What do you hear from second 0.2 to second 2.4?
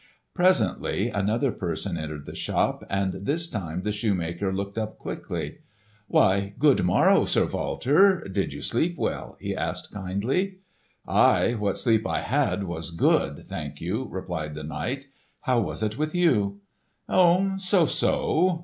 Presently another person entered the